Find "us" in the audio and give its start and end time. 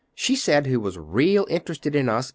2.09-2.29